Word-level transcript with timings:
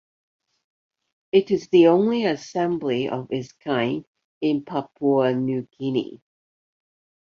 It 1.31 1.51
is 1.51 1.67
the 1.67 1.85
only 1.89 2.25
Assembly 2.25 3.07
of 3.07 3.31
its 3.31 3.51
kind 3.51 4.03
in 4.41 4.65
Papua 4.65 5.35
New 5.35 5.67
Guinea. 5.77 6.23